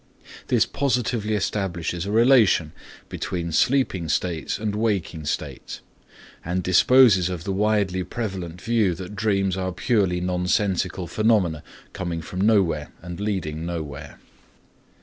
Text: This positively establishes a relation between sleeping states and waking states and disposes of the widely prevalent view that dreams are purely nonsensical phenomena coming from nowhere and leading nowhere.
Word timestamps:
This 0.47 0.65
positively 0.65 1.35
establishes 1.35 2.07
a 2.07 2.11
relation 2.11 2.71
between 3.07 3.51
sleeping 3.51 4.09
states 4.09 4.57
and 4.57 4.73
waking 4.73 5.25
states 5.25 5.81
and 6.43 6.63
disposes 6.63 7.29
of 7.29 7.43
the 7.43 7.51
widely 7.53 8.03
prevalent 8.03 8.59
view 8.59 8.95
that 8.95 9.15
dreams 9.15 9.55
are 9.55 9.71
purely 9.71 10.19
nonsensical 10.19 11.05
phenomena 11.05 11.61
coming 11.93 12.23
from 12.23 12.41
nowhere 12.41 12.91
and 13.03 13.19
leading 13.19 13.63
nowhere. 13.63 14.17